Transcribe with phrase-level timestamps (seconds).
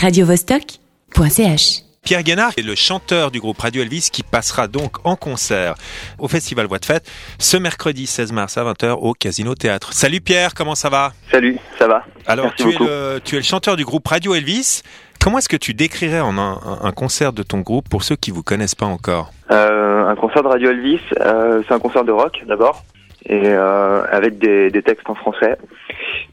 [0.00, 1.82] radiovostok.ch.
[2.04, 5.74] Pierre Guénard est le chanteur du groupe Radio Elvis qui passera donc en concert
[6.18, 9.92] au Festival Voix de Fête ce mercredi 16 mars à 20h au Casino Théâtre.
[9.92, 11.12] Salut Pierre, comment ça va?
[11.30, 12.04] Salut, ça va.
[12.26, 14.82] Alors Merci tu es, le, tu es le chanteur du groupe Radio Elvis.
[15.20, 18.30] Comment est-ce que tu décrirais en un, un concert de ton groupe pour ceux qui
[18.30, 19.32] vous connaissent pas encore?
[19.50, 22.84] Euh, un concert de Radio Elvis, euh, c'est un concert de rock d'abord,
[23.28, 25.56] et euh, avec des, des textes en français.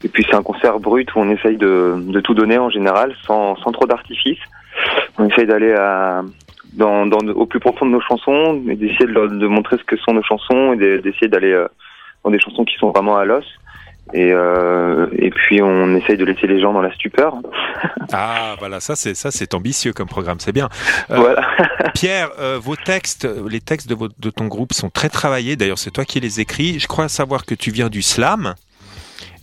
[0.04, 3.14] Et puis c'est un concert brut où on essaye de, de tout donner en général,
[3.26, 4.38] sans, sans trop d'artifice.
[5.18, 6.22] On essaye d'aller à,
[6.74, 9.96] dans, dans, au plus profond de nos chansons, et d'essayer de, de montrer ce que
[9.96, 11.68] sont nos chansons, et de- d'essayer d'aller euh,
[12.24, 13.46] dans des chansons qui sont vraiment à l'os.
[14.12, 17.34] Et, euh, et puis on essaye de laisser les gens dans la stupeur.
[18.12, 20.68] Ah voilà, ça c'est ça c'est ambitieux comme programme, c'est bien.
[21.10, 21.42] Euh, Voilà.
[21.94, 25.56] Pierre, euh, vos textes, les textes de, votre- de ton groupe sont très travaillés.
[25.56, 26.78] D'ailleurs, c'est toi qui les écris.
[26.78, 28.54] Je crois savoir que tu viens du slam.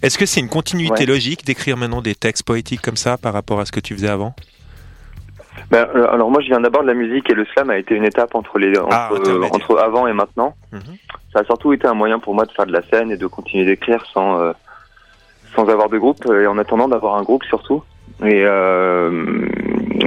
[0.02, 1.06] Est-ce que c'est une continuité Ouais.
[1.08, 4.10] logique d'écrire maintenant des textes poétiques comme ça par rapport à ce que tu faisais
[4.10, 4.34] avant?
[5.72, 8.06] Ben, alors moi je viens d'abord de la musique et le slam a été une
[8.06, 9.10] étape entre les entre, Ah,
[9.52, 10.56] entre avant et maintenant.
[10.72, 10.82] Mhm.
[11.34, 13.28] Ça a surtout été un moyen pour moi de faire de la scène et de
[13.28, 14.54] continuer d'écrire sans euh,
[15.56, 17.84] sans avoir de groupe et en attendant d'avoir un groupe surtout.
[18.24, 19.26] Et euh,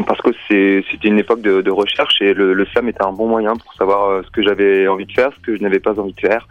[0.07, 3.13] parce que c'est c'était une époque de, de recherche et le, le slam était un
[3.13, 5.81] bon moyen pour savoir euh, ce que j'avais envie de faire, ce que je n'avais
[5.81, 6.47] pas envie de faire.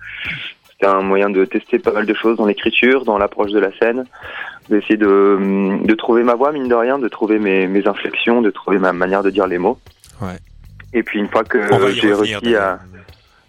[0.69, 3.71] C'était un moyen de tester pas mal de choses dans l'écriture, dans l'approche de la
[3.77, 4.05] scène,
[4.69, 8.49] d'essayer de, de trouver ma voix, mine de rien, de trouver mes, mes inflexions, de
[8.49, 9.79] trouver ma manière de dire les mots.
[10.21, 10.35] Ouais.
[10.91, 11.59] Et puis une fois que
[11.93, 12.79] j'ai réussi à,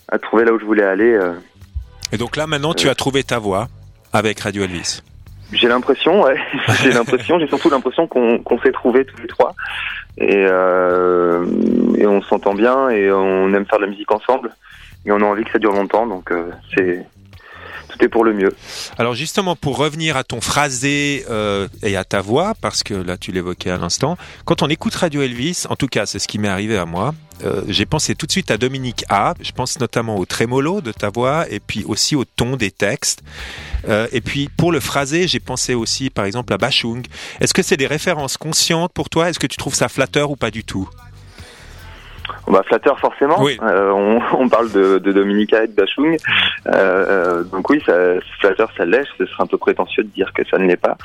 [0.08, 1.32] à trouver là où je voulais aller, euh,
[2.12, 3.68] Et donc là, maintenant, tu as trouvé ta voix
[4.12, 5.02] avec Radio Elvis.
[5.52, 6.36] j'ai l'impression, ouais,
[6.82, 9.54] j'ai l'impression, j'ai surtout l'impression qu'on qu'on s'est trouvés tous les trois.
[10.18, 11.44] Et, euh,
[11.96, 14.54] et on s'entend bien et on aime faire de la musique ensemble.
[15.04, 17.06] Et on a envie que ça dure longtemps, donc euh, c'est
[17.96, 18.54] tout pour le mieux.
[18.98, 23.16] Alors justement, pour revenir à ton phrasé euh, et à ta voix, parce que là
[23.16, 26.38] tu l'évoquais à l'instant, quand on écoute Radio Elvis, en tout cas c'est ce qui
[26.38, 29.34] m'est arrivé à moi, euh, j'ai pensé tout de suite à Dominique A.
[29.40, 33.22] Je pense notamment au trémolo de ta voix et puis aussi au ton des textes.
[33.88, 37.04] Euh, et puis pour le phrasé, j'ai pensé aussi par exemple à Bachung.
[37.40, 39.28] Est-ce que c'est des références conscientes pour toi?
[39.28, 40.88] Est-ce que tu trouves ça flatteur ou pas du tout?
[42.48, 43.42] Bah, flatteur forcément.
[43.42, 43.58] Oui.
[43.62, 46.16] Euh, on, on parle de, de Dominica et de Bachung.
[46.66, 47.94] Euh, euh, donc oui, ça,
[48.40, 49.06] flatteur, ça l'est.
[49.18, 50.96] Ce serait un peu prétentieux de dire que ça ne l'est pas.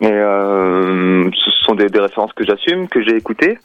[0.00, 3.58] Et euh, ce sont des, des références que j'assume, que j'ai écoutées.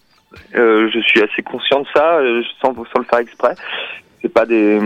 [0.56, 3.56] Euh, je suis assez conscient de ça, euh, sans, sans le faire exprès.
[4.22, 4.80] C'est pas des,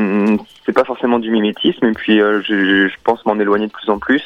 [0.65, 1.85] c'est pas forcément du mimétisme.
[1.85, 4.23] Et puis, euh, je, je pense m'en éloigner de plus en plus.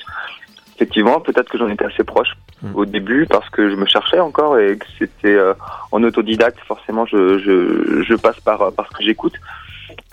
[0.81, 2.75] Effectivement, peut-être que j'en étais assez proche Mm.
[2.75, 5.53] au début parce que je me cherchais encore et que c'était euh,
[5.91, 6.59] en autodidacte.
[6.67, 9.33] Forcément, je, je, je passe par, par ce que j'écoute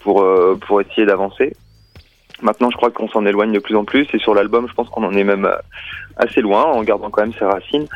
[0.02, 1.54] pour, euh, pour essayer d'avancer.
[2.40, 4.88] Maintenant, je crois qu'on s'en éloigne de plus en plus et sur l'album, je pense
[4.88, 5.56] qu'on en est même euh,
[6.16, 7.86] assez loin en gardant quand même ses racines.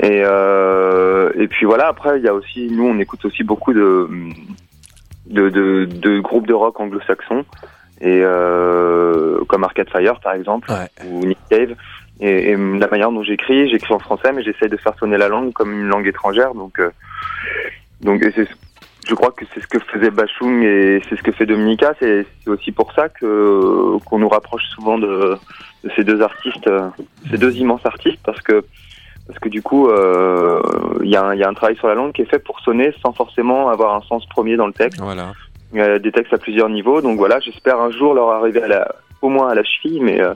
[0.00, 3.72] Et, euh, et puis voilà, après, il y a aussi, nous, on écoute aussi beaucoup
[3.72, 4.08] de,
[5.26, 7.44] de, de, de groupes de rock anglo-saxons
[8.00, 11.06] et euh, comme Arcade Fire par exemple Ouais.
[11.06, 11.74] ou Nick Cave.
[12.22, 15.28] Et, et la manière dont j'écris, j'écris en français, mais j'essaye de faire sonner la
[15.28, 16.54] langue comme une langue étrangère.
[16.54, 16.90] Donc, euh,
[18.02, 18.46] donc et c'est,
[19.08, 21.94] je crois que c'est ce que faisait Bachung et c'est ce que fait Dominica.
[21.98, 25.36] C'est, c'est aussi pour ça que qu'on nous rapproche souvent de,
[25.84, 26.88] de ces deux artistes, euh,
[27.30, 28.64] ces deux immenses artistes, parce que
[29.26, 30.60] parce que du coup, euh,
[31.04, 32.40] il y, a un- il y a un travail sur la langue qui est fait
[32.40, 35.00] pour sonner sans forcément avoir un sens premier dans le texte.
[35.00, 35.32] Voilà.
[35.78, 38.94] A des textes à plusieurs niveaux, donc voilà, j'espère un jour leur arriver à la,
[39.22, 40.34] au moins à la cheville, mais, euh,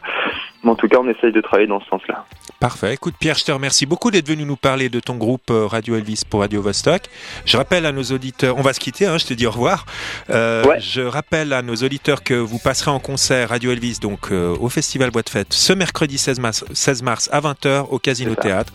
[0.62, 2.24] mais en tout cas, on essaye de travailler dans ce sens-là.
[2.64, 2.94] Parfait.
[2.94, 5.96] Écoute, Pierre, je te remercie beaucoup d'être venu nous parler de ton groupe euh, Radio
[5.96, 7.02] Elvis pour Radio Vostok.
[7.44, 9.84] Je rappelle à nos auditeurs, on va se quitter, hein, je te dis au revoir.
[10.30, 10.80] Euh, Ouais.
[10.80, 14.70] Je rappelle à nos auditeurs que vous passerez en concert Radio Elvis donc euh, au
[14.70, 18.34] Festival Bois de Fête ce mercredi 16 mars, 16 mars à 20h au Casino.
[18.34, 18.72] Théâtre.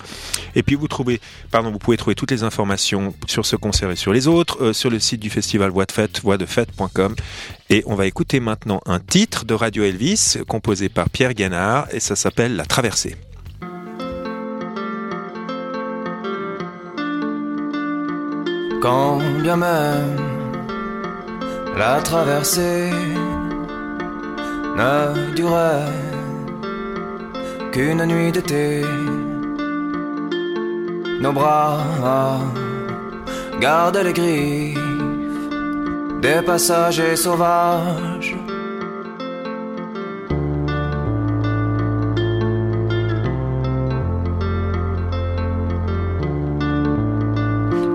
[0.54, 3.96] Et puis vous trouvez, pardon, vous pouvez trouver toutes les informations sur ce concert et
[3.96, 7.16] sur les autres euh, sur le site du Festival Voix de Fête, voixdefête.com.
[7.72, 12.00] Et on va écouter maintenant un titre de Radio Elvis composé par Pierre Guénard et
[12.00, 13.16] ça s'appelle La Traversée.
[18.81, 20.16] Quand bien même
[21.78, 22.90] la traversée
[24.78, 25.94] ne durait
[27.72, 28.84] qu'une nuit d'été,
[31.22, 32.40] nos bras
[33.60, 34.80] gardaient les griffes
[36.22, 38.36] des passagers sauvages.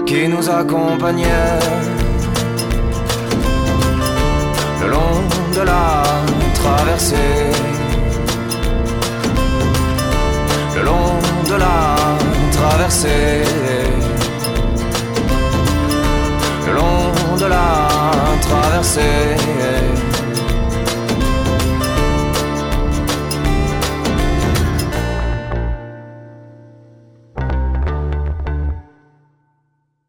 [0.07, 1.59] Qui nous accompagnait
[4.83, 5.17] le long
[5.57, 6.03] de la
[6.55, 7.51] traversée,
[10.77, 11.19] le long
[11.51, 11.97] de la
[12.53, 13.45] traversée.
[16.67, 17.89] Le long de la
[18.43, 19.74] traversée.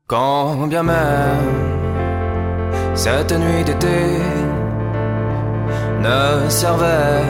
[0.08, 1.66] Quand bien même
[2.94, 4.20] cette nuit d'été
[6.00, 7.24] ne servait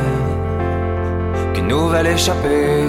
[1.54, 2.84] qu'une nouvelle échappée,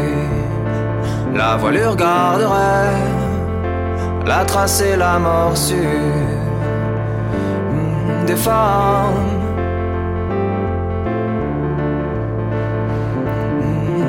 [1.33, 2.97] la voilure garderait
[4.27, 5.79] la trace et la morsure
[8.27, 9.15] des femmes.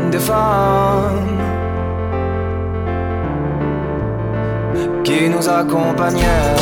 [0.10, 1.37] Des femmes
[5.08, 6.56] qui nous accompagnaient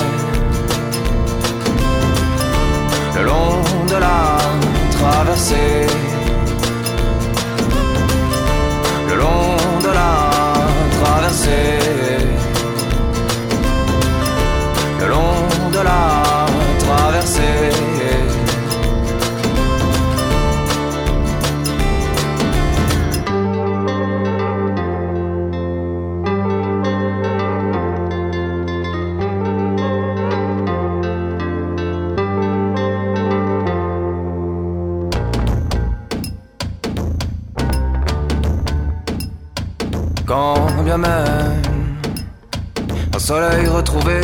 [3.15, 3.55] le long
[3.91, 4.37] de la
[4.91, 5.87] traversée.
[9.09, 9.54] Le long
[40.25, 41.61] Quand bien même
[43.13, 44.21] un soleil retrouvé,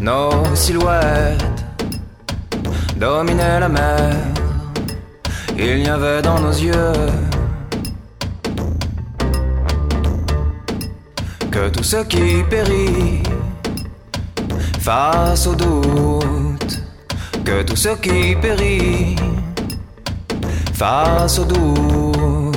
[0.00, 1.44] nos silhouettes
[2.96, 4.16] dominaient la mer.
[5.58, 6.92] Il y avait dans nos yeux
[11.50, 13.22] que tout ce qui périt
[14.80, 16.82] face au doute,
[17.44, 19.16] que tout ce qui périt
[20.72, 22.47] face au doute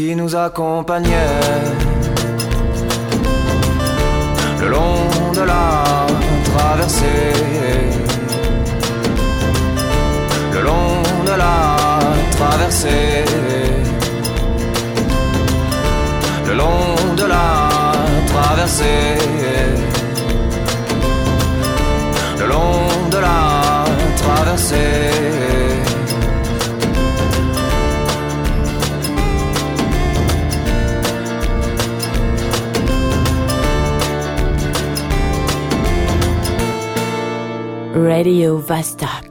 [0.00, 1.40] qui nous accompagnait.
[4.62, 5.00] Le long
[5.38, 5.66] de la
[6.48, 7.32] traversée,
[10.54, 10.92] le long
[11.28, 11.58] de la
[12.36, 13.24] traversée,
[16.48, 16.86] le long
[17.20, 17.48] de la
[18.32, 19.18] traversée,
[22.40, 22.80] le long
[23.14, 23.40] de la
[24.22, 25.09] traversée.
[38.10, 39.29] Radio Vostok.